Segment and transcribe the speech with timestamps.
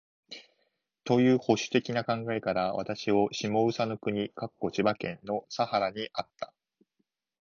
[1.03, 4.31] という保守的な考えから、私を下総国
[4.73, 6.55] （千葉県）の佐原にあった